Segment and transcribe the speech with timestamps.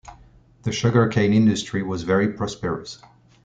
[0.63, 3.03] The sugar cane industry was very prosperous.